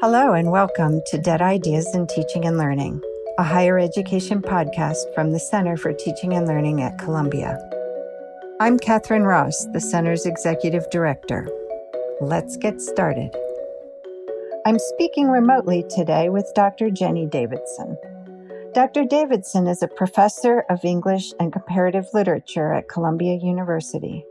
[0.00, 3.00] Hello, and welcome to Dead Ideas in Teaching and Learning,
[3.38, 7.58] a higher education podcast from the Center for Teaching and Learning at Columbia.
[8.60, 11.48] I'm Catherine Ross, the Center's Executive Director.
[12.20, 13.36] Let's get started.
[14.66, 16.90] I'm speaking remotely today with Dr.
[16.90, 17.96] Jenny Davidson.
[18.72, 19.04] Dr.
[19.04, 24.24] Davidson is a professor of English and comparative literature at Columbia University.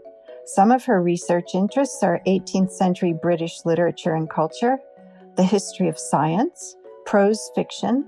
[0.46, 4.78] Some of her research interests are 18th century British literature and culture
[5.36, 6.75] the history of science,
[7.06, 8.06] prose fiction,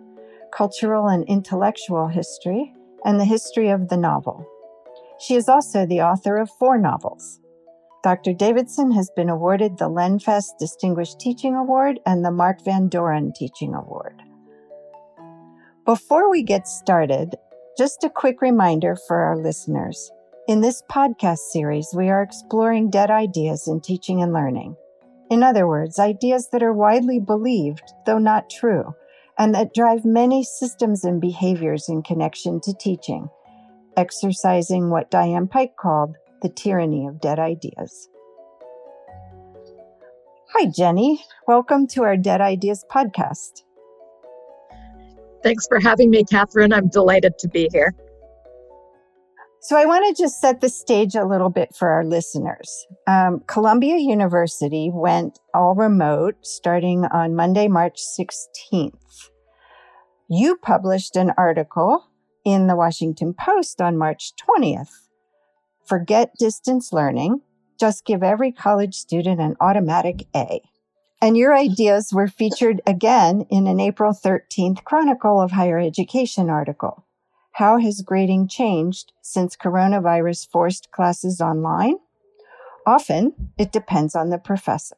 [0.53, 2.73] cultural and intellectual history,
[3.03, 4.45] and the history of the novel.
[5.19, 7.41] She is also the author of four novels.
[8.03, 8.33] Dr.
[8.33, 13.75] Davidson has been awarded the Lenfest Distinguished Teaching Award and the Mark Van Doren Teaching
[13.75, 14.21] Award.
[15.91, 17.35] Before we get started,
[17.77, 20.09] just a quick reminder for our listeners.
[20.47, 24.77] In this podcast series, we are exploring dead ideas in teaching and learning.
[25.29, 28.95] In other words, ideas that are widely believed, though not true,
[29.37, 33.27] and that drive many systems and behaviors in connection to teaching,
[33.97, 38.07] exercising what Diane Pike called the tyranny of dead ideas.
[40.53, 41.21] Hi, Jenny.
[41.49, 43.63] Welcome to our Dead Ideas podcast.
[45.43, 46.73] Thanks for having me, Catherine.
[46.73, 47.93] I'm delighted to be here.
[49.63, 52.87] So, I want to just set the stage a little bit for our listeners.
[53.05, 59.29] Um, Columbia University went all remote starting on Monday, March 16th.
[60.29, 62.07] You published an article
[62.43, 64.89] in the Washington Post on March 20th.
[65.85, 67.41] Forget distance learning,
[67.79, 70.61] just give every college student an automatic A.
[71.23, 77.05] And your ideas were featured again in an April 13th Chronicle of Higher Education article.
[77.53, 81.97] How has grading changed since coronavirus forced classes online?
[82.87, 84.95] Often, it depends on the professor.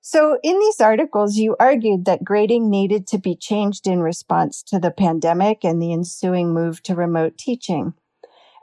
[0.00, 4.80] So, in these articles, you argued that grading needed to be changed in response to
[4.80, 7.94] the pandemic and the ensuing move to remote teaching.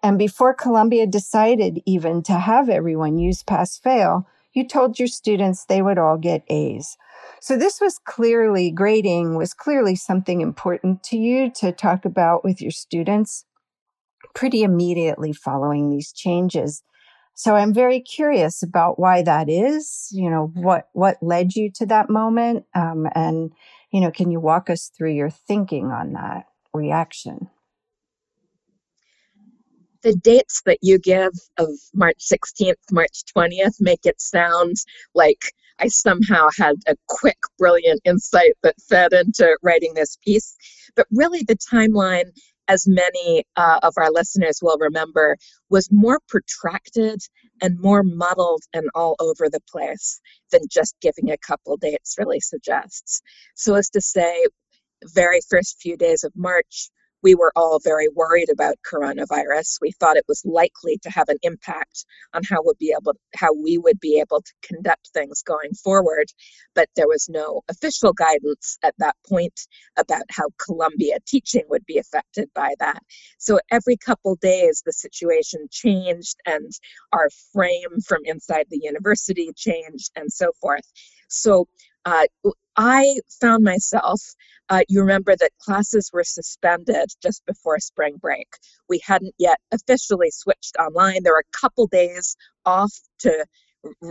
[0.03, 5.65] And before Columbia decided even to have everyone use pass fail, you told your students
[5.65, 6.97] they would all get A's.
[7.41, 12.61] So this was clearly grading was clearly something important to you to talk about with
[12.61, 13.45] your students
[14.35, 16.83] pretty immediately following these changes.
[17.33, 20.09] So I'm very curious about why that is.
[20.11, 23.51] You know what what led you to that moment, um, and
[23.91, 27.49] you know, can you walk us through your thinking on that reaction?
[30.03, 34.75] The dates that you give of March 16th, March 20th make it sound
[35.13, 35.41] like
[35.79, 40.55] I somehow had a quick, brilliant insight that fed into writing this piece.
[40.95, 42.31] But really, the timeline,
[42.67, 45.37] as many uh, of our listeners will remember,
[45.69, 47.21] was more protracted
[47.61, 50.19] and more muddled and all over the place
[50.51, 53.21] than just giving a couple dates really suggests.
[53.55, 54.45] So, as to say,
[55.05, 56.89] very first few days of March,
[57.23, 59.77] we were all very worried about coronavirus.
[59.81, 63.53] We thought it was likely to have an impact on how would be able how
[63.53, 66.27] we would be able to conduct things going forward,
[66.75, 69.59] but there was no official guidance at that point
[69.97, 72.99] about how Columbia teaching would be affected by that.
[73.37, 76.71] So every couple days the situation changed and
[77.13, 80.85] our frame from inside the university changed and so forth.
[81.27, 81.67] So
[82.05, 82.25] uh,
[82.79, 84.21] I found myself,
[84.69, 88.47] uh, you remember that classes were suspended just before spring break.
[88.87, 91.23] We hadn't yet officially switched online.
[91.23, 93.45] There were a couple days off to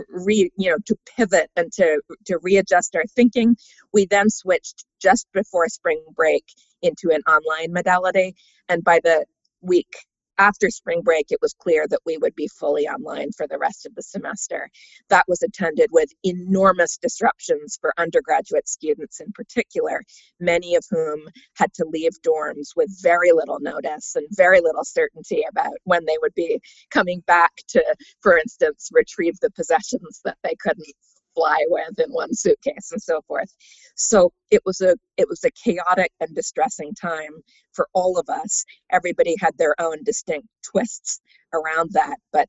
[0.09, 3.55] re you know to pivot and to to readjust our thinking
[3.93, 6.45] we then switched just before spring break
[6.81, 8.35] into an online modality
[8.69, 9.25] and by the
[9.61, 9.89] week
[10.39, 13.85] after spring break, it was clear that we would be fully online for the rest
[13.85, 14.69] of the semester.
[15.09, 20.03] That was attended with enormous disruptions for undergraduate students in particular,
[20.39, 21.21] many of whom
[21.57, 26.17] had to leave dorms with very little notice and very little certainty about when they
[26.21, 26.61] would be
[26.91, 27.83] coming back to,
[28.21, 30.87] for instance, retrieve the possessions that they couldn't
[31.39, 33.53] fly with in one suitcase and so forth.
[33.95, 37.31] So it was a it was a chaotic and distressing time
[37.73, 38.65] for all of us.
[38.91, 41.21] Everybody had their own distinct twists
[41.53, 42.47] around that, but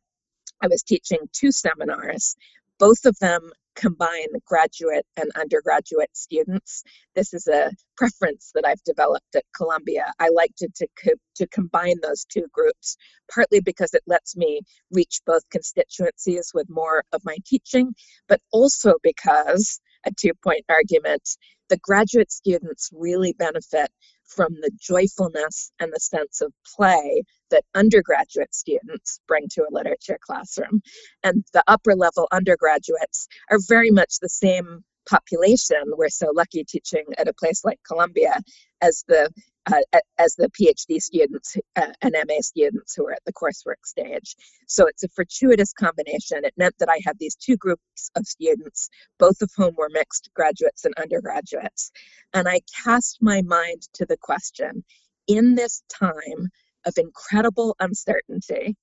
[0.62, 2.37] I was teaching two seminars,
[2.78, 6.82] both of them combine graduate and undergraduate students.
[7.14, 10.12] This is a preference that I've developed at Columbia.
[10.19, 12.96] I like to, to, to combine those two groups,
[13.32, 17.94] partly because it lets me reach both constituencies with more of my teaching,
[18.28, 21.28] but also because, a two point argument,
[21.69, 23.90] the graduate students really benefit
[24.35, 30.19] from the joyfulness and the sense of play that undergraduate students bring to a literature
[30.25, 30.81] classroom.
[31.23, 35.82] And the upper level undergraduates are very much the same population.
[35.97, 38.41] We're so lucky teaching at a place like Columbia
[38.81, 39.31] as the
[39.66, 44.34] uh, as the PhD students uh, and MA students who are at the coursework stage.
[44.66, 46.44] So it's a fortuitous combination.
[46.44, 50.30] It meant that I had these two groups of students, both of whom were mixed
[50.34, 51.90] graduates and undergraduates.
[52.32, 54.84] And I cast my mind to the question
[55.26, 56.48] in this time
[56.86, 58.76] of incredible uncertainty,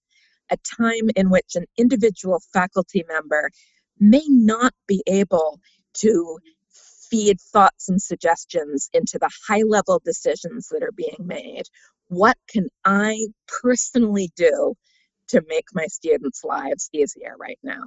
[0.51, 3.49] a time in which an individual faculty member
[3.99, 5.59] may not be able
[5.95, 6.37] to
[7.09, 11.63] feed thoughts and suggestions into the high level decisions that are being made.
[12.09, 14.75] What can I personally do
[15.29, 17.83] to make my students' lives easier right now?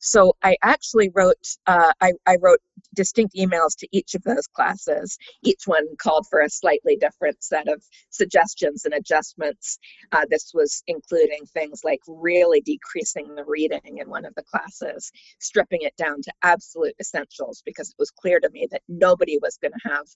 [0.00, 1.36] So I actually wrote
[1.66, 2.60] uh, I, I, wrote
[2.94, 5.18] distinct emails to each of those classes.
[5.42, 9.78] Each one called for a slightly different set of suggestions and adjustments.
[10.12, 15.10] Uh, this was including things like really decreasing the reading in one of the classes,
[15.40, 19.58] stripping it down to absolute essentials because it was clear to me that nobody was
[19.60, 20.06] going to have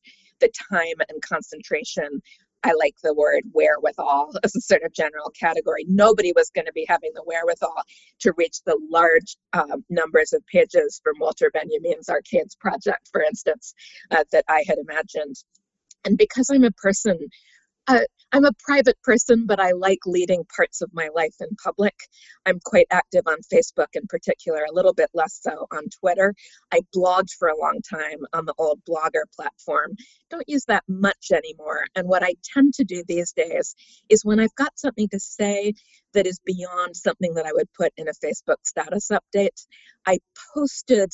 [0.40, 2.22] the time and concentration
[2.64, 5.84] I like the word wherewithal as a sort of general category.
[5.88, 7.82] Nobody was going to be having the wherewithal
[8.20, 13.74] to reach the large um, numbers of pages from Walter Benjamin's Arcades project, for instance,
[14.10, 15.36] uh, that I had imagined.
[16.04, 17.18] And because I'm a person
[17.88, 18.00] uh,
[18.34, 21.94] I'm a private person, but I like leading parts of my life in public.
[22.46, 26.34] I'm quite active on Facebook in particular, a little bit less so on Twitter.
[26.72, 29.96] I blogged for a long time on the old blogger platform.
[30.30, 31.86] Don't use that much anymore.
[31.94, 33.74] And what I tend to do these days
[34.08, 35.74] is when I've got something to say
[36.14, 39.66] that is beyond something that I would put in a Facebook status update,
[40.06, 40.18] I
[40.54, 41.12] posted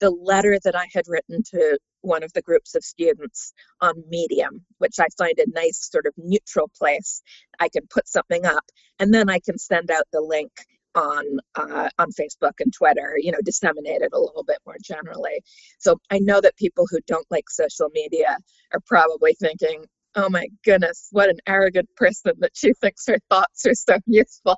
[0.00, 4.64] the letter that I had written to one of the groups of students on Medium,
[4.78, 7.22] which I find a nice sort of neutral place.
[7.58, 8.64] I can put something up
[8.98, 10.50] and then I can send out the link
[10.94, 11.24] on
[11.54, 15.42] uh, on Facebook and Twitter, you know, disseminate it a little bit more generally.
[15.78, 18.36] So I know that people who don't like social media
[18.72, 19.84] are probably thinking,
[20.16, 24.56] "Oh my goodness, what an arrogant person that she thinks her thoughts are so useful."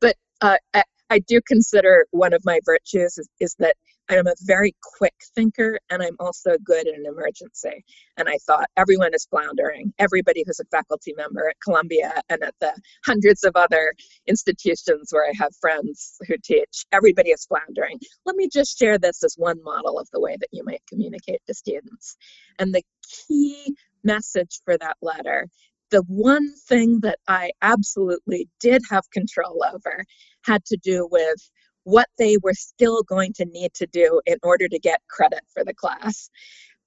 [0.00, 3.76] But uh, I, I do consider one of my virtues is, is that
[4.18, 7.84] I'm a very quick thinker and I'm also good in an emergency.
[8.16, 9.92] And I thought everyone is floundering.
[9.98, 12.72] Everybody who's a faculty member at Columbia and at the
[13.06, 13.94] hundreds of other
[14.26, 17.98] institutions where I have friends who teach, everybody is floundering.
[18.26, 21.40] Let me just share this as one model of the way that you might communicate
[21.46, 22.16] to students.
[22.58, 22.82] And the
[23.26, 23.74] key
[24.04, 25.48] message for that letter
[25.90, 30.06] the one thing that I absolutely did have control over
[30.42, 31.36] had to do with
[31.84, 35.64] what they were still going to need to do in order to get credit for
[35.64, 36.30] the class.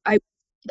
[0.06, 0.19] I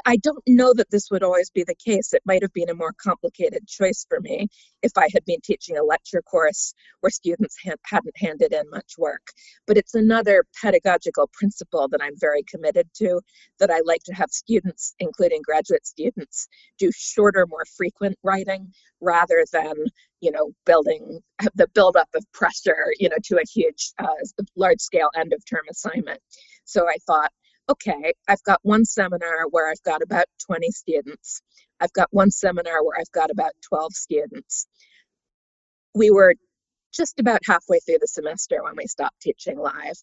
[0.06, 2.12] I don't know that this would always be the case.
[2.12, 4.48] It might have been a more complicated choice for me
[4.82, 8.94] if I had been teaching a lecture course where students had, hadn't handed in much
[8.98, 9.22] work.
[9.66, 13.20] But it's another pedagogical principle that I'm very committed to
[13.60, 16.48] that I like to have students, including graduate students,
[16.78, 19.74] do shorter, more frequent writing rather than
[20.20, 21.20] you know building
[21.54, 24.06] the buildup of pressure you know to a huge uh,
[24.56, 26.20] large scale end of term assignment
[26.64, 27.30] so i thought
[27.68, 31.40] okay, I've got one seminar where I've got about 20 students.
[31.80, 34.66] I've got one seminar where I've got about 12 students.
[35.94, 36.34] We were
[36.92, 39.96] just about halfway through the semester when we stopped teaching live.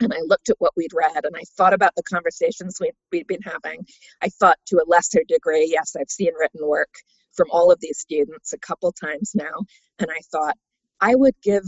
[0.00, 3.26] And I looked at what we'd read and I thought about the conversations we'd, we'd
[3.26, 3.84] been having.
[4.22, 6.90] I thought to a lesser degree, yes, I've seen written work
[7.34, 9.64] from all of these students a couple times now.
[9.98, 10.56] And I thought
[11.00, 11.64] I would give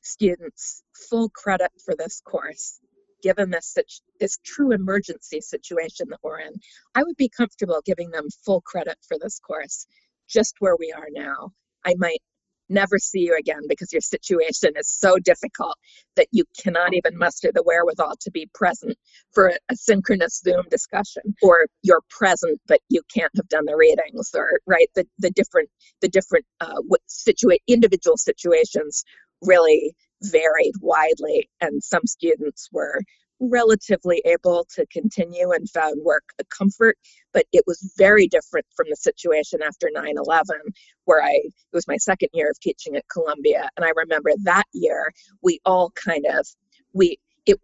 [0.00, 2.80] students full credit for this course
[3.24, 3.74] given this
[4.20, 6.52] this true emergency situation that we're in,
[6.94, 9.86] I would be comfortable giving them full credit for this course,
[10.28, 11.50] just where we are now.
[11.86, 12.20] I might
[12.68, 15.76] never see you again because your situation is so difficult
[16.16, 18.96] that you cannot even muster the wherewithal to be present
[19.32, 24.30] for a, synchronous Zoom discussion, or you're present but you can't have done the readings,
[24.34, 25.70] or right the the different
[26.02, 29.04] the different uh, situa- individual situations
[29.42, 29.94] really
[30.30, 33.00] varied widely, and some students were
[33.40, 36.96] relatively able to continue and found work a comfort
[37.32, 40.42] but it was very different from the situation after 9-11
[41.04, 44.64] where i it was my second year of teaching at columbia and i remember that
[44.72, 45.12] year
[45.42, 46.46] we all kind of
[46.92, 47.58] we it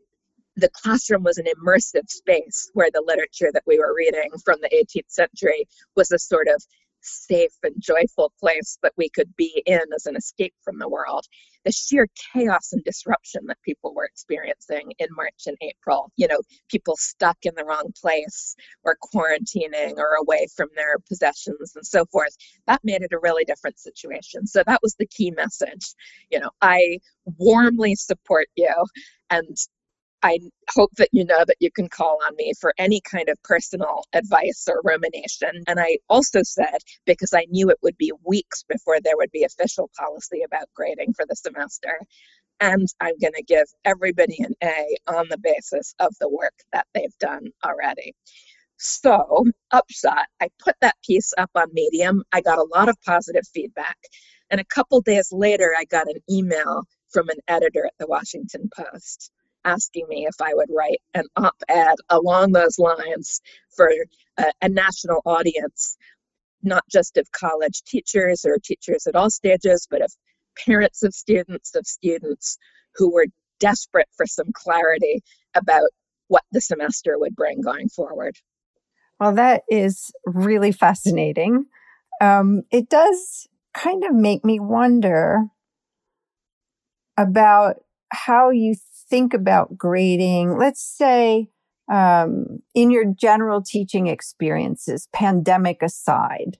[0.57, 4.69] the classroom was an immersive space where the literature that we were reading from the
[4.71, 6.63] 18th century was a sort of
[7.03, 11.25] safe and joyful place that we could be in as an escape from the world.
[11.65, 16.41] The sheer chaos and disruption that people were experiencing in March and April, you know,
[16.71, 22.07] people stuck in the wrong place or quarantining or away from their possessions and so
[22.07, 22.35] forth,
[22.67, 24.47] that made it a really different situation.
[24.47, 25.95] So that was the key message.
[26.31, 26.99] You know, I
[27.39, 28.75] warmly support you
[29.29, 29.57] and
[30.23, 30.39] I
[30.71, 34.05] hope that you know that you can call on me for any kind of personal
[34.13, 35.51] advice or rumination.
[35.67, 39.45] And I also said, because I knew it would be weeks before there would be
[39.45, 41.99] official policy about grading for the semester,
[42.61, 46.87] and I'm going to give everybody an A on the basis of the work that
[46.95, 48.15] they've done already.
[48.79, 52.23] So, upshot, I put that piece up on Medium.
[52.33, 53.97] I got a lot of positive feedback.
[54.51, 58.71] And a couple days later, I got an email from an editor at the Washington
[58.75, 59.31] Post
[59.65, 63.41] asking me if I would write an op ed along those lines
[63.77, 63.91] for
[64.39, 65.97] a, a, national audience,
[66.63, 70.13] not just of college teachers or teachers at all stages, but of
[70.67, 72.59] parents of students, of students
[72.97, 73.27] who were
[73.59, 75.23] desperate for some clarity
[75.55, 75.89] about
[76.29, 78.37] what the semester would bring going forward.
[79.19, 81.67] Well, that is really fascinating.
[82.21, 85.45] Um, it does kind of make me wonder
[87.19, 87.77] about
[88.11, 88.75] how you
[89.11, 91.51] think about grading, let's say
[91.93, 96.59] um, in your general teaching experiences, pandemic aside,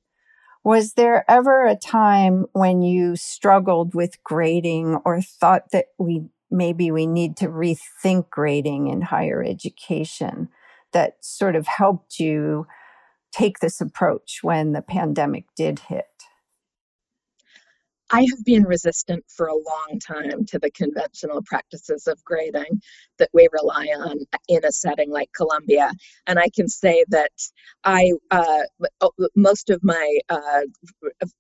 [0.65, 6.91] was there ever a time when you struggled with grading or thought that we maybe
[6.91, 10.49] we need to rethink grading in higher education
[10.93, 12.67] that sort of helped you
[13.31, 16.07] take this approach when the pandemic did hit?
[18.11, 22.83] I have been resistant for a long time to the conventional practices of grading
[23.19, 25.93] that we rely on in a setting like Columbia.
[26.27, 27.33] And I can say that
[27.85, 28.63] I, uh,
[29.37, 30.63] most of my uh,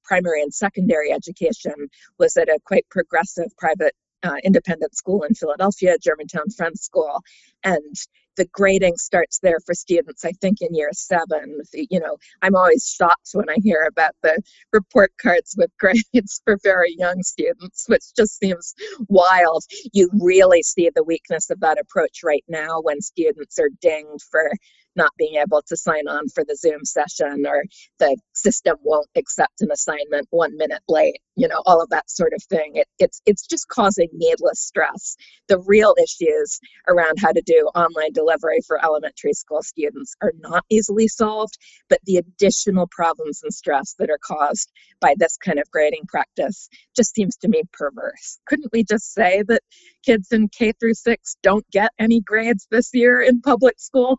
[0.05, 1.75] primary and secondary education
[2.19, 7.23] was at a quite progressive private uh, independent school in Philadelphia, Germantown Friends School.
[7.65, 7.97] And
[8.41, 11.61] the grading starts there for students, I think, in year seven.
[11.75, 14.41] You know, I'm always shocked when I hear about the
[14.73, 18.75] report cards with grades for very young students, which just seems
[19.09, 19.65] wild.
[19.93, 24.51] You really see the weakness of that approach right now when students are dinged for
[24.97, 27.65] not being able to sign on for the Zoom session or
[27.99, 32.33] the system won't accept an assignment one minute late, you know, all of that sort
[32.35, 32.73] of thing.
[32.75, 35.17] It, it's, it's just causing needless stress.
[35.49, 40.65] The real issues around how to do online delivery for elementary school students are not
[40.71, 44.71] easily solved, but the additional problems and stress that are caused
[45.01, 48.39] by this kind of grading practice just seems to me perverse.
[48.47, 49.63] Couldn't we just say that
[50.05, 54.19] kids in K through six don't get any grades this year in public school?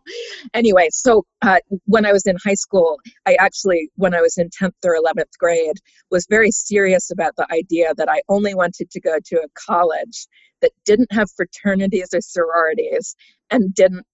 [0.62, 4.48] Anyway, so uh, when I was in high school, I actually, when I was in
[4.48, 5.74] 10th or 11th grade,
[6.12, 10.28] was very serious about the idea that I only wanted to go to a college
[10.60, 13.16] that didn't have fraternities or sororities
[13.50, 14.06] and didn't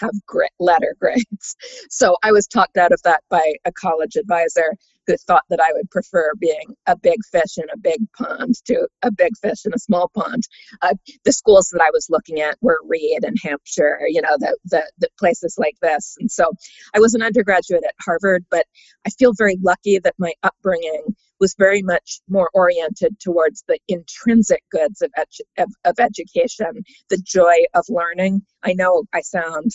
[0.00, 0.10] have
[0.58, 1.54] letter grades.
[1.88, 4.74] So I was talked out of that by a college advisor
[5.06, 8.88] who thought that I would prefer being a big fish in a big pond to
[9.02, 10.42] a big fish in a small pond.
[10.80, 10.94] Uh,
[11.24, 14.90] the schools that I was looking at were Reed and Hampshire, you know, the, the,
[14.98, 16.16] the places like this.
[16.20, 16.52] And so
[16.94, 18.66] I was an undergraduate at Harvard, but
[19.06, 24.62] I feel very lucky that my upbringing was very much more oriented towards the intrinsic
[24.70, 28.42] goods of, edu- of, of education, the joy of learning.
[28.62, 29.72] I know I sound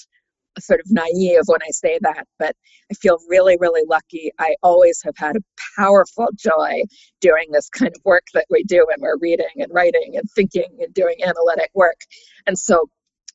[0.59, 2.55] sort of naive when I say that, but
[2.91, 4.31] I feel really, really lucky.
[4.39, 5.43] I always have had a
[5.77, 6.83] powerful joy
[7.21, 10.77] doing this kind of work that we do when we're reading and writing and thinking
[10.79, 11.99] and doing analytic work.
[12.45, 12.89] And so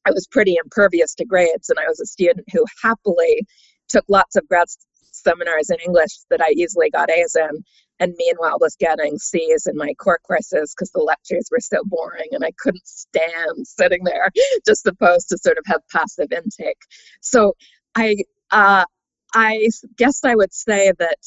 [0.05, 3.47] I was pretty impervious to grades, and I was a student who happily
[3.89, 4.67] took lots of grad
[5.13, 7.63] seminars in English that I easily got A's in
[8.01, 12.29] and meanwhile was getting C's in my core courses because the lectures were so boring
[12.33, 14.31] and I couldn't stand sitting there
[14.67, 16.79] just supposed to sort of have passive intake.
[17.21, 17.55] So
[17.95, 18.17] I
[18.51, 18.85] uh,
[19.35, 21.19] I guess I would say that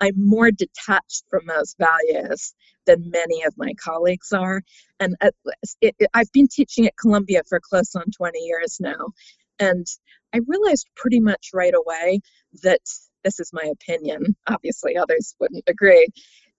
[0.00, 2.54] I'm more detached from those values
[2.86, 4.62] than many of my colleagues are.
[5.00, 5.34] And it,
[5.80, 9.12] it, I've been teaching at Columbia for close on 20 years now.
[9.58, 9.86] And
[10.34, 12.20] I realized pretty much right away
[12.62, 12.82] that
[13.24, 16.08] this is my opinion, obviously others wouldn't agree,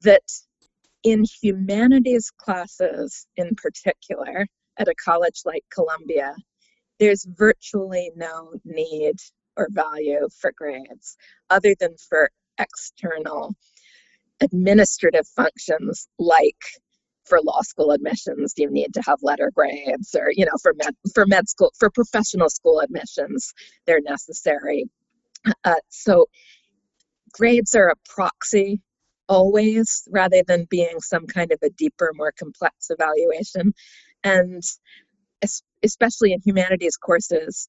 [0.01, 0.23] that
[1.03, 6.35] in humanities classes in particular, at a college like Columbia,
[6.99, 9.15] there's virtually no need
[9.57, 11.17] or value for grades
[11.49, 12.29] other than for
[12.59, 13.53] external
[14.41, 16.57] administrative functions like
[17.25, 20.93] for law school admissions you need to have letter grades or you know for med
[21.13, 23.53] for med school for professional school admissions
[23.85, 24.85] they're necessary.
[25.63, 26.25] Uh, so
[27.35, 28.81] grades are a proxy
[29.27, 33.73] always rather than being some kind of a deeper, more complex evaluation.
[34.23, 34.63] And
[35.83, 37.67] especially in humanities courses,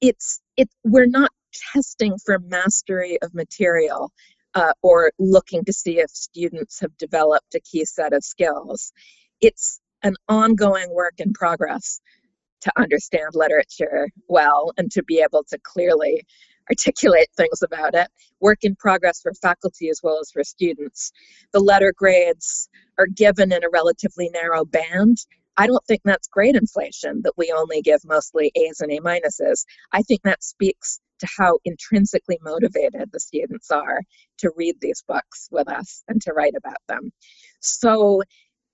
[0.00, 1.30] it's it we're not
[1.72, 4.12] testing for mastery of material
[4.54, 8.92] uh, or looking to see if students have developed a key set of skills.
[9.40, 12.00] It's an ongoing work in progress
[12.62, 16.24] to understand literature well and to be able to clearly
[16.70, 18.08] articulate things about it.
[18.40, 21.12] Work in progress for faculty as well as for students.
[21.52, 22.68] The letter grades
[22.98, 25.18] are given in a relatively narrow band.
[25.56, 29.64] I don't think that's grade inflation that we only give mostly A's and A minuses.
[29.92, 34.00] I think that speaks to how intrinsically motivated the students are
[34.38, 37.10] to read these books with us and to write about them.
[37.60, 38.22] So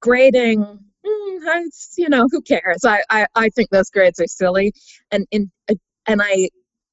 [0.01, 1.65] grading, mm,
[1.97, 2.85] you know, who cares?
[2.85, 4.73] I, I, I think those grades are silly.
[5.13, 5.53] And, in,
[6.07, 6.49] and I,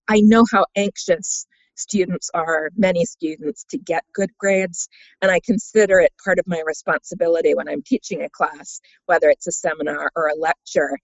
[0.09, 4.89] I know how anxious students are, many students, to get good grades.
[5.21, 9.47] And I consider it part of my responsibility when I'm teaching a class, whether it's
[9.47, 10.97] a seminar or a lecture,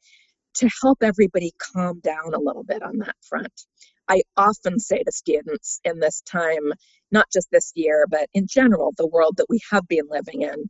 [0.56, 3.54] to help everybody calm down a little bit on that front.
[4.10, 6.74] I often say to students in this time,
[7.12, 10.70] not just this year, but in general, the world that we have been living in,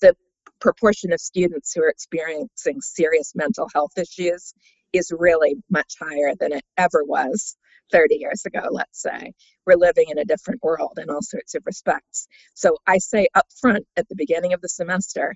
[0.00, 0.14] the
[0.60, 4.52] proportion of students who are experiencing serious mental health issues
[4.96, 7.56] is really much higher than it ever was
[7.92, 9.32] 30 years ago, let's say.
[9.66, 12.28] We're living in a different world in all sorts of respects.
[12.54, 15.34] So I say up front at the beginning of the semester,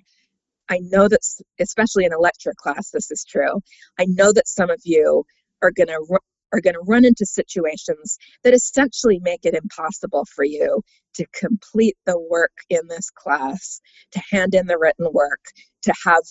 [0.69, 1.19] I know that,
[1.59, 3.61] especially in a lecture class, this is true.
[3.99, 5.25] I know that some of you
[5.61, 6.19] are going to
[6.53, 10.81] are going to run into situations that essentially make it impossible for you
[11.13, 13.79] to complete the work in this class,
[14.11, 15.39] to hand in the written work,
[15.83, 16.23] to have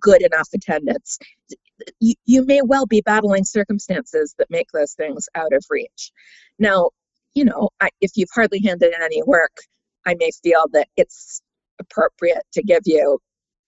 [0.00, 1.18] good enough attendance.
[2.00, 6.12] You, you may well be battling circumstances that make those things out of reach.
[6.58, 6.90] Now,
[7.34, 9.56] you know, I, if you've hardly handed in any work,
[10.06, 11.40] I may feel that it's
[11.78, 13.18] appropriate to give you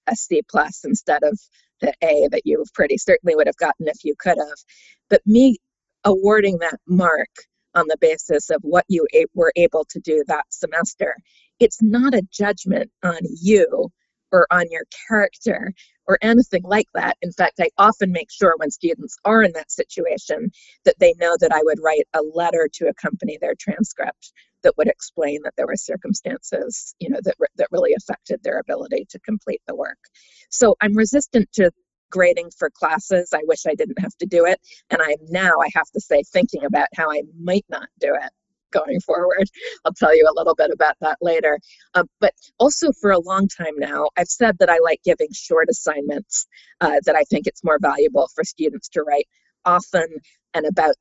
[0.07, 1.39] a C plus instead of
[1.81, 4.59] the A that you pretty certainly would have gotten if you could have.
[5.09, 5.59] But me
[6.05, 7.31] awarding that mark
[7.75, 11.17] on the basis of what you were able to do that semester.
[11.59, 13.91] It's not a judgment on you
[14.35, 15.73] or on your character
[16.09, 17.17] or anything like that.
[17.23, 20.51] In fact, I often make sure when students are in that situation
[20.85, 24.33] that they know that I would write a letter to accompany their transcript
[24.65, 29.07] that would explain that there were circumstances, you know, that that really affected their ability
[29.11, 29.99] to complete the work.
[30.51, 31.71] So I'm resistant to
[32.11, 33.31] grading for classes.
[33.33, 34.61] I wish I didn't have to do it.
[34.91, 38.31] And I'm now, I have to say, thinking about how I might not do it
[38.75, 39.49] going forward.
[39.85, 41.59] I'll tell you a little bit about that later.
[41.95, 45.69] Uh, but also, for a long time now, I've said that I like giving short
[45.71, 46.47] assignments,
[46.81, 49.29] uh, that I think it's more valuable for students to write
[49.65, 50.07] often
[50.53, 50.95] and about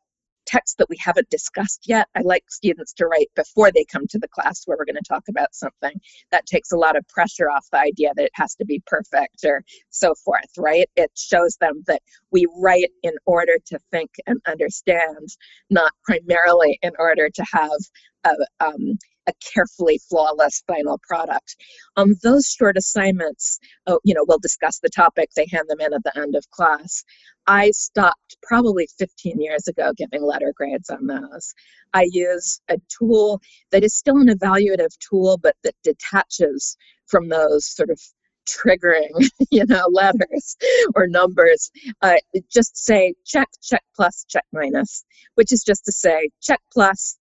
[0.54, 2.08] text that we haven't discussed yet.
[2.16, 5.08] I like students to write before they come to the class where we're going to
[5.08, 6.00] talk about something.
[6.32, 9.44] That takes a lot of pressure off the idea that it has to be perfect
[9.46, 10.90] or so forth, right?
[10.96, 15.30] It shows them that we write in order to think and understand,
[15.70, 17.80] not primarily in order to have
[18.26, 21.56] a, um, a carefully flawless final product.
[21.96, 25.94] Um, those short assignments, oh, you know, we'll discuss the topic, they hand them in
[25.94, 27.04] at the end of class.
[27.46, 31.54] I stopped probably 15 years ago giving letter grades on those.
[31.94, 37.66] I use a tool that is still an evaluative tool, but that detaches from those
[37.66, 38.00] sort of
[38.48, 39.10] triggering,
[39.52, 40.56] you know, letters
[40.96, 41.72] or numbers.
[42.02, 42.16] Uh,
[42.52, 45.04] just say check, check plus, check minus,
[45.36, 47.18] which is just to say check plus,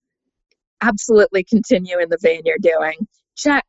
[0.82, 3.06] absolutely continue in the vein you're doing.
[3.36, 3.66] Check.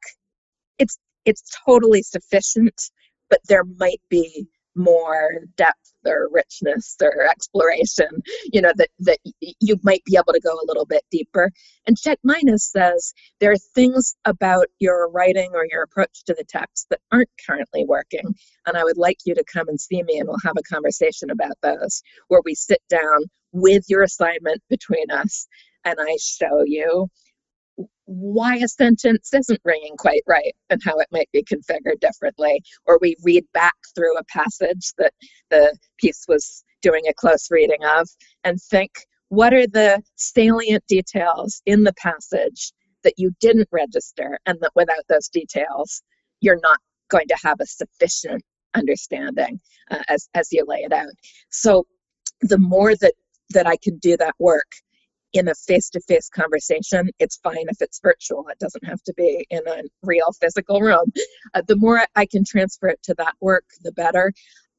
[0.80, 2.82] It's it's totally sufficient,
[3.30, 8.08] but there might be more depth or richness or exploration
[8.52, 11.52] you know that that you might be able to go a little bit deeper
[11.88, 16.44] and check minus says there are things about your writing or your approach to the
[16.50, 18.26] text that aren't currently working
[18.66, 21.30] and i would like you to come and see me and we'll have a conversation
[21.30, 23.20] about those where we sit down
[23.52, 25.48] with your assignment between us
[25.86, 27.08] and I show you
[28.06, 32.62] why a sentence isn't ringing quite right and how it might be configured differently.
[32.86, 35.14] Or we read back through a passage that
[35.50, 38.08] the piece was doing a close reading of
[38.44, 38.92] and think,
[39.30, 45.04] what are the salient details in the passage that you didn't register and that without
[45.10, 46.04] those details,
[46.42, 46.78] you're not
[47.10, 48.44] going to have a sufficient
[48.74, 49.60] understanding
[49.92, 51.08] uh, as, as you lay it out.
[51.50, 51.86] So
[52.42, 53.14] the more that,
[53.52, 54.70] that I can do that work,
[55.34, 57.10] in a face to face conversation.
[57.20, 61.12] It's fine if it's virtual, it doesn't have to be in a real physical room.
[61.54, 64.32] Uh, the more I can transfer it to that work, the better.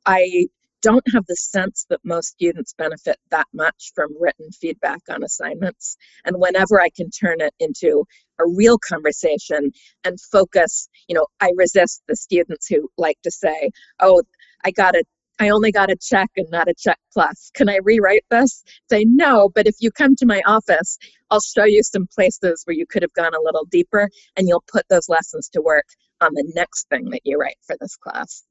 [0.06, 0.46] I
[0.84, 5.96] don't have the sense that most students benefit that much from written feedback on assignments.
[6.26, 8.04] And whenever I can turn it into
[8.38, 9.72] a real conversation
[10.04, 14.22] and focus, you know, I resist the students who like to say, oh,
[14.62, 15.04] I got a
[15.40, 17.50] I only got a check and not a check plus.
[17.54, 18.62] Can I rewrite this?
[18.90, 20.98] Say no, but if you come to my office,
[21.30, 24.64] I'll show you some places where you could have gone a little deeper and you'll
[24.72, 25.86] put those lessons to work
[26.20, 28.44] on the next thing that you write for this class.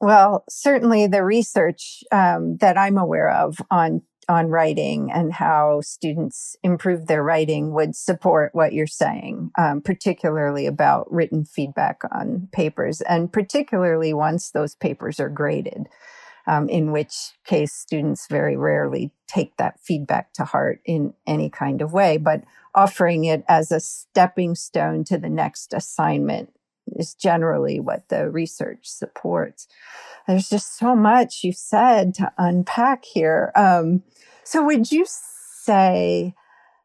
[0.00, 6.54] Well, certainly the research um, that I'm aware of on on writing and how students
[6.62, 13.00] improve their writing would support what you're saying, um, particularly about written feedback on papers,
[13.00, 15.88] and particularly once those papers are graded
[16.48, 21.82] um, in which case students very rarely take that feedback to heart in any kind
[21.82, 22.42] of way, but
[22.74, 26.50] offering it as a stepping stone to the next assignment
[26.96, 29.68] is generally what the research supports.
[30.26, 33.52] There's just so much you said to unpack here.
[33.54, 34.02] Um,
[34.42, 36.34] so, would you say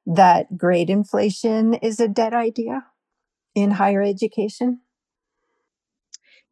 [0.05, 2.85] that grade inflation is a dead idea
[3.55, 4.81] in higher education?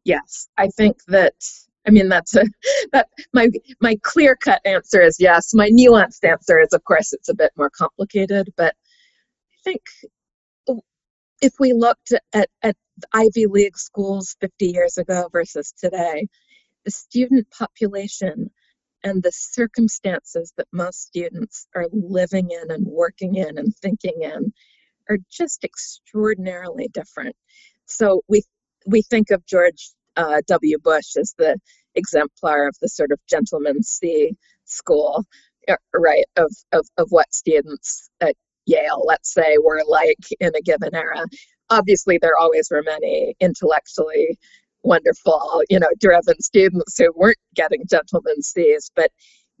[0.04, 1.34] Yes, I think that
[1.86, 2.44] I mean, that's a
[2.92, 3.48] that my
[3.80, 5.52] my clear cut answer is yes.
[5.54, 8.52] My nuanced answer is, of course, it's a bit more complicated.
[8.56, 8.74] But
[9.52, 9.82] I think
[11.40, 12.76] if we looked at at
[13.12, 16.28] Ivy League schools 50 years ago versus today,
[16.84, 18.50] the student population
[19.04, 24.52] and the circumstances that most students are living in and working in and thinking in
[25.08, 27.34] are just extraordinarily different.
[27.86, 28.42] So we
[28.86, 30.78] we think of George uh, W.
[30.78, 31.58] Bush as the
[31.94, 34.32] exemplar of the sort of gentleman C
[34.64, 35.24] school,
[35.68, 38.34] uh, right, of, of, of what students at
[38.66, 41.24] Yale, let's say, were like in a given era.
[41.70, 44.38] Obviously, there always were many intellectually
[44.82, 49.10] wonderful, you know, driven students who weren't getting gentleman C's, but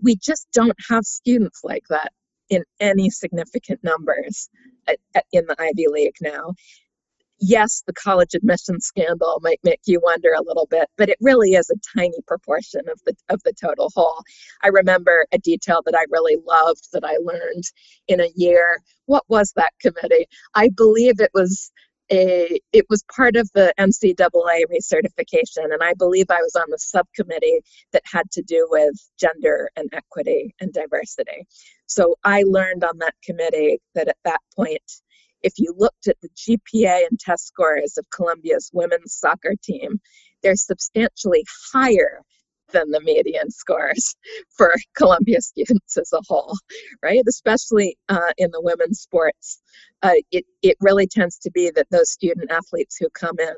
[0.00, 2.12] we just don't have students like that
[2.50, 4.48] in any significant numbers
[4.86, 6.54] at, at, in the Ivy League now
[7.42, 11.50] yes, the college admission scandal might make you wonder a little bit, but it really
[11.50, 14.22] is a tiny proportion of the of the total whole.
[14.62, 17.64] I remember a detail that I really loved that I learned
[18.08, 18.78] in a year.
[19.06, 20.26] What was that committee?
[20.54, 21.72] I believe it was
[22.10, 26.78] a it was part of the NCAA recertification, and I believe I was on the
[26.78, 27.60] subcommittee
[27.92, 31.46] that had to do with gender and equity and diversity.
[31.86, 34.82] So I learned on that committee that at that point
[35.42, 40.00] if you looked at the GPA and test scores of Columbia's women's soccer team,
[40.42, 42.22] they're substantially higher
[42.72, 44.16] than the median scores
[44.56, 46.56] for Columbia students as a whole,
[47.02, 47.22] right?
[47.28, 49.60] Especially uh, in the women's sports.
[50.02, 53.54] Uh, it, it really tends to be that those student athletes who come in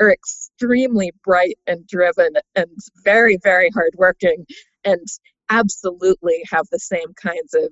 [0.00, 2.70] are extremely bright and driven and
[3.04, 4.46] very, very hardworking
[4.84, 5.06] and
[5.50, 7.68] absolutely have the same kinds of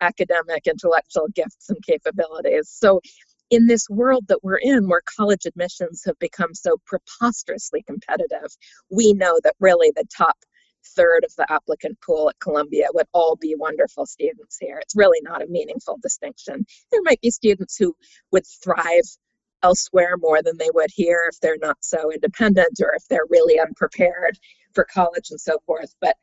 [0.00, 2.68] academic, intellectual gifts and capabilities.
[2.68, 3.00] So,
[3.50, 8.46] in this world that we're in, where college admissions have become so preposterously competitive,
[8.90, 10.36] we know that really the top
[10.96, 14.78] third of the applicant pool at Columbia would all be wonderful students here.
[14.80, 16.64] It's really not a meaningful distinction.
[16.90, 17.94] There might be students who
[18.32, 19.04] would thrive
[19.62, 23.60] elsewhere more than they would here if they're not so independent or if they're really
[23.60, 24.38] unprepared
[24.74, 25.94] for college and so forth.
[26.00, 26.16] But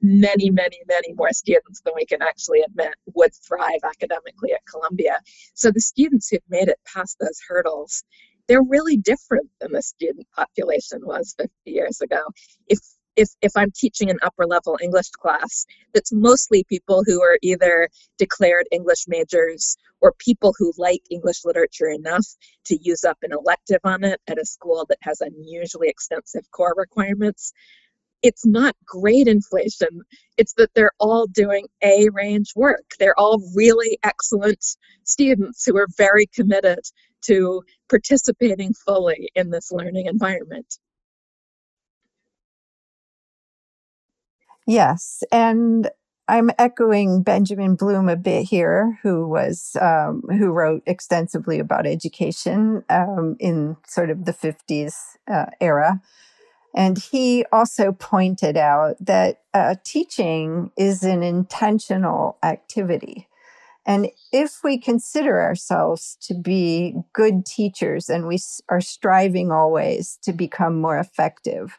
[0.00, 5.18] many, many, many more students than we can actually admit would thrive academically at Columbia.
[5.54, 8.04] So the students who've made it past those hurdles,
[8.48, 12.22] they're really different than the student population was 50 years ago.
[12.68, 12.78] If
[13.16, 17.88] if, if I'm teaching an upper level English class that's mostly people who are either
[18.18, 22.26] declared English majors or people who like English literature enough
[22.66, 26.74] to use up an elective on it at a school that has unusually extensive core
[26.76, 27.52] requirements,
[28.26, 30.02] it's not grade inflation.
[30.36, 32.84] It's that they're all doing A range work.
[32.98, 34.64] They're all really excellent
[35.04, 36.80] students who are very committed
[37.22, 40.78] to participating fully in this learning environment.
[44.66, 45.88] Yes, and
[46.28, 52.82] I'm echoing Benjamin Bloom a bit here, who was um, who wrote extensively about education
[52.88, 54.94] um, in sort of the 50s
[55.30, 56.00] uh, era.
[56.76, 63.28] And he also pointed out that uh, teaching is an intentional activity.
[63.86, 70.32] And if we consider ourselves to be good teachers and we are striving always to
[70.34, 71.78] become more effective,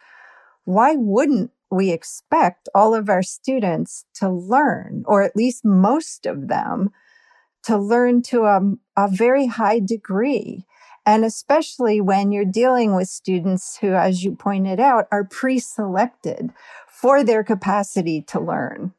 [0.65, 6.47] why wouldn't we expect all of our students to learn, or at least most of
[6.47, 6.89] them,
[7.63, 8.62] to learn to a,
[8.95, 10.65] a very high degree?
[11.08, 16.52] And especially when you're dealing with students who, as you pointed out, are pre selected
[16.88, 18.93] for their capacity to learn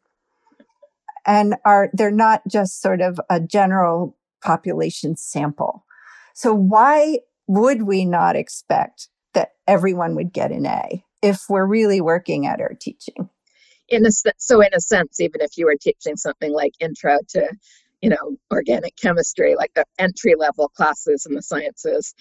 [1.27, 5.85] and are they're not just sort of a general population sample.
[6.33, 12.01] So why would we not expect that everyone would get an A if we're really
[12.01, 13.29] working at our teaching?
[13.91, 17.49] In a, so in a sense, even if you were teaching something like intro to,
[18.03, 22.15] you know, organic chemistry, like the entry level classes in the sciences,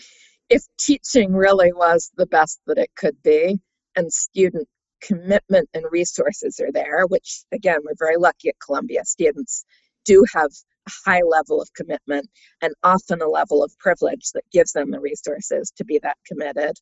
[0.50, 3.60] if teaching really was the best that it could be
[3.96, 4.68] and student
[5.02, 9.06] commitment and resources are there, which again, we're very lucky at Columbia.
[9.06, 9.66] Students
[10.06, 10.50] do have
[10.88, 12.28] a high level of commitment
[12.62, 16.78] and often a level of privilege that gives them the resources to be that committed.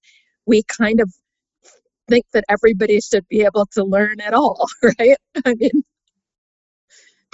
[0.46, 1.12] We kind of
[2.08, 4.68] think that everybody should be able to learn at all,
[5.00, 5.18] right?
[5.44, 5.84] I mean,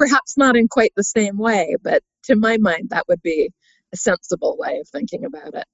[0.01, 3.51] perhaps not in quite the same way, but to my mind, that would be
[3.93, 5.65] a sensible way of thinking about it.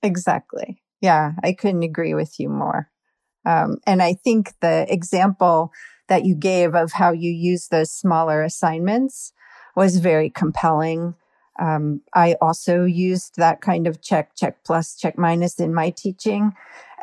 [0.00, 0.80] Exactly.
[1.00, 2.88] Yeah, I couldn't agree with you more.
[3.44, 5.72] Um, and I think the example
[6.08, 9.32] that you gave of how you use those smaller assignments
[9.74, 11.16] was very compelling.
[11.58, 16.52] Um, I also used that kind of check, check plus, check minus in my teaching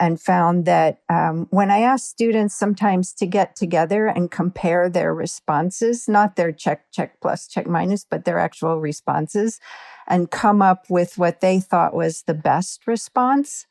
[0.01, 5.13] and found that um, when I asked students sometimes to get together and compare their
[5.13, 9.59] responses, not their check, check plus, check minus, but their actual responses,
[10.07, 13.67] and come up with what they thought was the best response,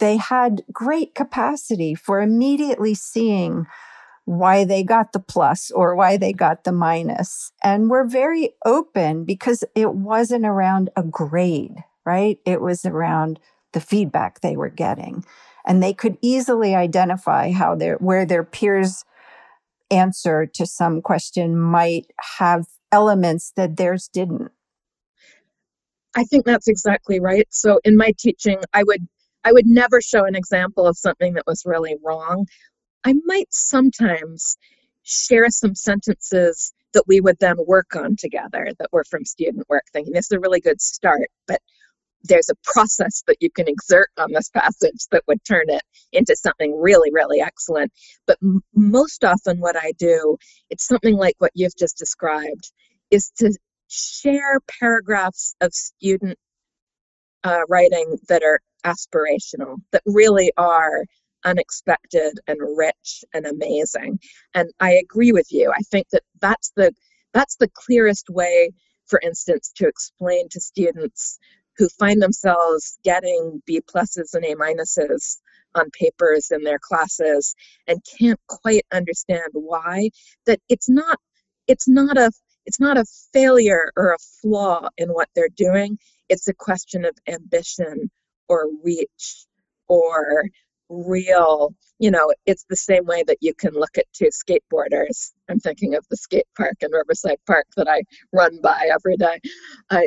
[0.00, 3.64] they had great capacity for immediately seeing
[4.24, 9.24] why they got the plus or why they got the minus and were very open
[9.24, 12.40] because it wasn't around a grade, right?
[12.44, 13.38] It was around
[13.72, 15.24] the feedback they were getting.
[15.68, 19.04] And they could easily identify how their where their peers
[19.90, 22.06] answer to some question might
[22.38, 24.50] have elements that theirs didn't.
[26.16, 27.46] I think that's exactly right.
[27.50, 29.06] So in my teaching, I would
[29.44, 32.46] I would never show an example of something that was really wrong.
[33.04, 34.56] I might sometimes
[35.02, 39.84] share some sentences that we would then work on together that were from student work,
[39.92, 41.60] thinking this is a really good start, but
[42.24, 46.34] there's a process that you can exert on this passage that would turn it into
[46.36, 47.92] something really, really excellent.
[48.26, 50.36] But m- most often, what I do,
[50.70, 52.72] it's something like what you've just described,
[53.10, 53.56] is to
[53.88, 56.38] share paragraphs of student
[57.44, 61.04] uh, writing that are aspirational, that really are
[61.44, 64.18] unexpected and rich and amazing.
[64.54, 65.70] And I agree with you.
[65.70, 66.92] I think that that's the
[67.32, 68.72] that's the clearest way,
[69.06, 71.38] for instance, to explain to students
[71.78, 75.38] who find themselves getting B pluses and A minuses
[75.74, 77.54] on papers in their classes
[77.86, 80.10] and can't quite understand why
[80.46, 81.18] that it's not
[81.68, 82.30] it's not a
[82.66, 85.98] it's not a failure or a flaw in what they're doing.
[86.28, 88.10] It's a question of ambition
[88.48, 89.46] or reach
[89.88, 90.44] or
[90.90, 95.32] real you know it's the same way that you can look at two skateboarders.
[95.48, 99.38] I'm thinking of the skate park in riverside park that i run by every day.
[99.90, 100.02] Uh,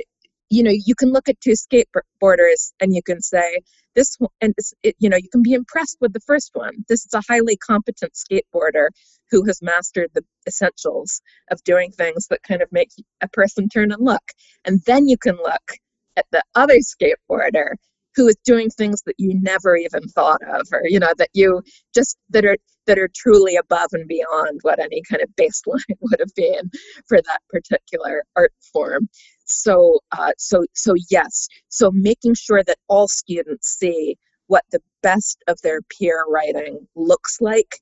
[0.51, 3.61] you know you can look at two skateboarders and you can say
[3.95, 6.73] this one and it, you know you can be impressed with the first one.
[6.89, 8.89] This is a highly competent skateboarder
[9.31, 12.89] who has mastered the essentials of doing things that kind of make
[13.21, 14.23] a person turn and look.
[14.65, 15.71] And then you can look
[16.17, 17.75] at the other skateboarder
[18.15, 21.61] who is doing things that you never even thought of or you know that you
[21.95, 26.19] just that are that are truly above and beyond what any kind of baseline would
[26.19, 26.69] have been
[27.07, 29.07] for that particular art form
[29.51, 35.43] so uh, so so yes so making sure that all students see what the best
[35.47, 37.77] of their peer writing looks like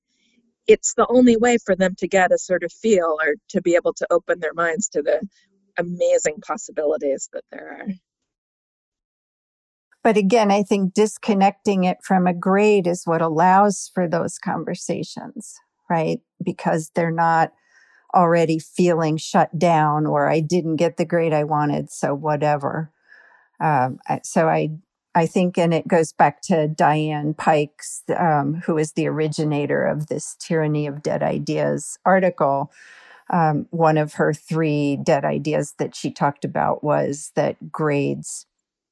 [0.68, 3.76] it's the only way for them to get a sort of feel or to be
[3.76, 5.20] able to open their minds to the
[5.78, 7.88] amazing possibilities that there are
[10.04, 15.56] but again, I think disconnecting it from a grade is what allows for those conversations,
[15.90, 16.20] right?
[16.44, 17.52] Because they're not
[18.16, 22.92] already feeling shut down or I didn't get the grade I wanted, so whatever.
[23.60, 24.70] Um, so I,
[25.16, 30.08] I think, and it goes back to Diane Pikes, um, who is the originator of
[30.08, 32.72] this Tyranny of Dead Ideas article.
[33.32, 38.46] Um, one of her three dead ideas that she talked about was that grades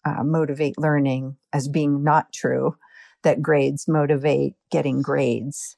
[0.06, 2.76] uh, motivate learning as being not true,
[3.24, 5.77] that grades motivate getting grades.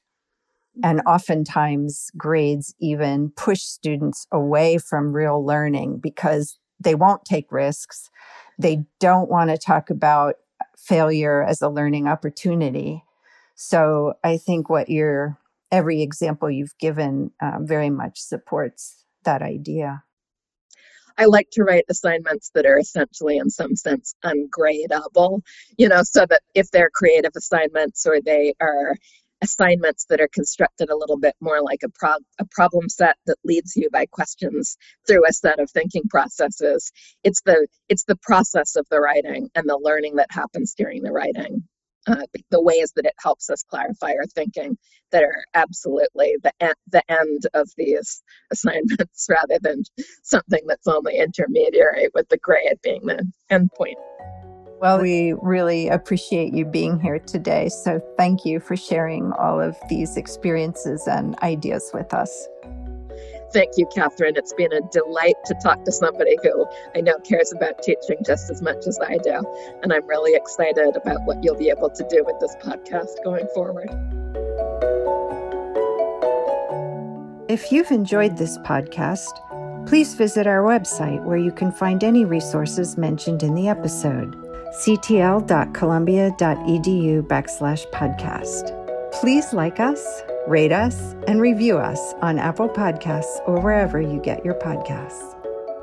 [0.82, 8.10] And oftentimes, grades even push students away from real learning because they won't take risks.
[8.58, 10.36] They don't want to talk about
[10.76, 13.04] failure as a learning opportunity.
[13.54, 15.38] So I think what your
[15.70, 20.02] every example you've given uh, very much supports that idea.
[21.18, 25.42] I like to write assignments that are essentially, in some sense, ungradable,
[25.76, 28.96] you know, so that if they're creative assignments or they are
[29.42, 33.36] assignments that are constructed a little bit more like a, pro- a problem set that
[33.44, 34.76] leads you by questions
[35.06, 36.92] through a set of thinking processes
[37.24, 41.12] it's the it's the process of the writing and the learning that happens during the
[41.12, 41.62] writing
[42.06, 44.76] uh, the ways that it helps us clarify our thinking
[45.12, 49.82] that are absolutely the en- the end of these assignments rather than
[50.22, 53.98] something that's only intermediary with the grade being the end point.
[54.80, 57.68] Well, we really appreciate you being here today.
[57.68, 62.48] So thank you for sharing all of these experiences and ideas with us.
[63.52, 64.36] Thank you, Catherine.
[64.36, 66.64] It's been a delight to talk to somebody who
[66.94, 69.44] I know cares about teaching just as much as I do.
[69.82, 73.48] And I'm really excited about what you'll be able to do with this podcast going
[73.52, 73.90] forward.
[77.50, 82.96] If you've enjoyed this podcast, please visit our website where you can find any resources
[82.96, 88.76] mentioned in the episode ctl.columbia.edu backslash podcast.
[89.12, 94.44] Please like us, rate us, and review us on Apple Podcasts or wherever you get
[94.44, 95.36] your podcasts.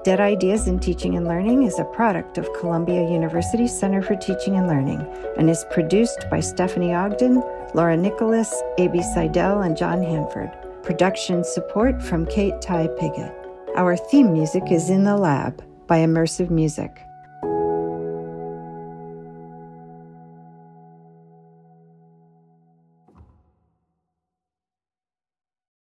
[0.04, 4.56] Dead Ideas in Teaching and Learning is a product of Columbia University Center for Teaching
[4.56, 5.02] and Learning
[5.38, 9.04] and is produced by Stephanie Ogden, Laura Nicholas, A.B.
[9.14, 10.50] Seidel, and John Hanford.
[10.84, 13.36] Production support from Kate Ty Piggott.
[13.76, 17.02] Our theme music is In the Lab by Immersive Music.